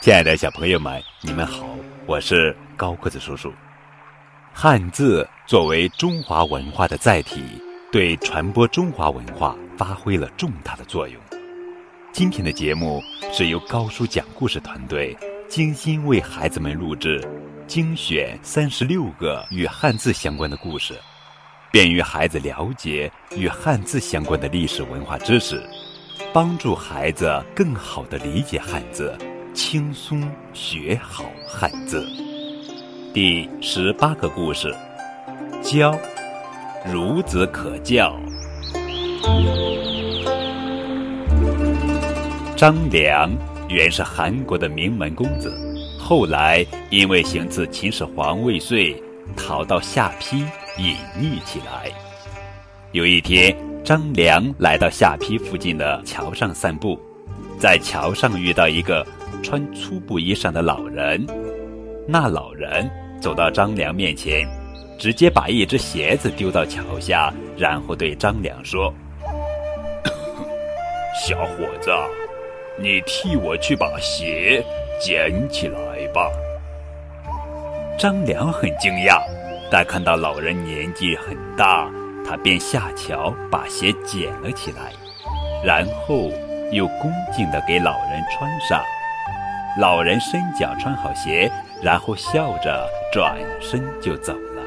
[0.00, 1.66] 亲爱的小朋友们，你们好，
[2.04, 3.50] 我是高个子叔叔。
[4.52, 7.42] 汉字作为中华文化的载体，
[7.90, 11.18] 对传播中华文化发挥了重大的作用。
[12.12, 15.16] 今天的节目是由高叔讲故事团队
[15.48, 17.26] 精心为孩子们录制、
[17.66, 20.94] 精选三十六个与汉字相关的故事，
[21.74, 25.60] 便于孩子了解与汉字相关的历史文化知识，
[26.32, 29.12] 帮助孩子更好地理解汉字。
[29.52, 32.06] 轻松学好汉字。
[33.12, 34.72] 第十八个故事：
[35.60, 35.98] 教，
[36.86, 38.16] 孺子可教。
[42.54, 43.28] 张良
[43.68, 45.52] 原是韩国的名门公子，
[45.98, 48.94] 后来因为行刺秦始皇未遂，
[49.36, 50.38] 逃到下邳
[50.78, 51.90] 隐匿起来。
[52.92, 56.98] 有一天，张良来到下邳附近的桥上散步，
[57.58, 59.06] 在桥上遇到一个。
[59.42, 61.26] 穿粗布衣裳的老人，
[62.08, 64.48] 那老人走到张良面前，
[64.98, 68.94] 直接把一只鞋子丢到桥下，然后对张良说
[71.14, 71.90] ：“小伙子，
[72.80, 74.64] 你替我去把鞋
[74.98, 76.30] 捡起来吧。”
[77.96, 79.22] 张良很惊讶，
[79.70, 81.88] 但看到老人年纪很大，
[82.26, 84.92] 他便下桥把鞋捡了起来，
[85.64, 86.30] 然后
[86.72, 88.82] 又恭敬地给老人穿上。
[89.78, 91.50] 老人伸脚穿好鞋，
[91.82, 94.62] 然后笑着转身就走了。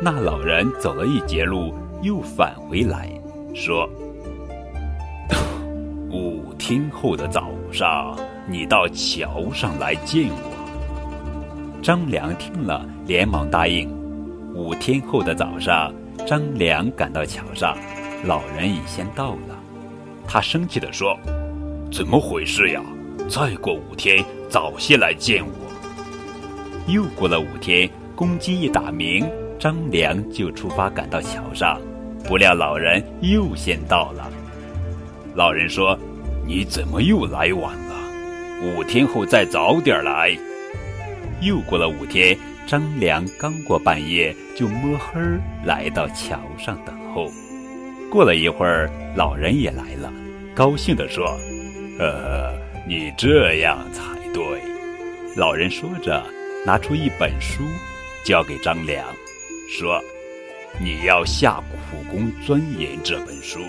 [0.00, 3.08] 那老人走了一截路，又返回来，
[3.54, 3.88] 说
[6.10, 10.51] ：“五天后的早上，你到桥上来见我。”
[11.82, 13.90] 张良听了，连忙答应。
[14.54, 15.92] 五天后的早上，
[16.24, 17.76] 张良赶到桥上，
[18.22, 19.58] 老人已先到了。
[20.28, 21.18] 他生气地说
[21.90, 22.80] ：“怎么回事呀？”
[23.28, 25.52] 再过五天，早些来见我。
[26.86, 29.28] 又过了五天，公鸡一打鸣，
[29.58, 31.80] 张良就出发赶到桥上，
[32.28, 34.30] 不料老人又先到了。
[35.34, 35.98] 老人说
[36.46, 37.96] ：“你怎么又来晚了？
[38.62, 40.38] 五天后再早点来。”
[41.42, 42.36] 又过了五天，
[42.66, 45.20] 张良刚过半夜，就摸黑
[45.64, 47.30] 来到桥上等候。
[48.10, 50.12] 过了一会儿，老人也来了，
[50.54, 51.38] 高兴地说
[52.00, 54.02] ：“呃。”你这样才
[54.34, 54.42] 对，
[55.36, 56.20] 老人说着，
[56.66, 57.62] 拿出一本书，
[58.24, 59.06] 交给张良，
[59.70, 60.02] 说
[60.82, 63.60] ：“你要下苦功钻研这本书，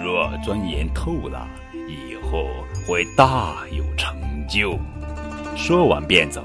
[0.00, 1.48] 若钻研透了，
[1.88, 2.46] 以后
[2.86, 4.16] 会大有成
[4.48, 4.78] 就。”
[5.58, 6.44] 说完便走。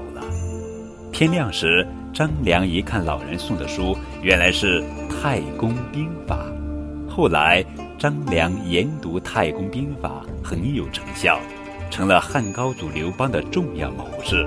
[1.16, 6.44] 天亮时，张良一看老人送的书，原来是《太公兵法》。
[7.10, 7.64] 后来，
[7.98, 11.40] 张良研读《太公兵法》，很有成效。
[11.90, 14.46] 成了汉高祖刘邦的重要谋士，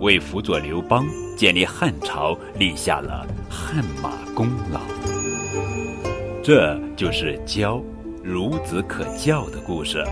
[0.00, 1.04] 为辅佐刘邦
[1.36, 4.80] 建立汉朝立下了汗马功劳。
[6.42, 7.82] 这就是教
[8.24, 10.02] 孺子可教的故事。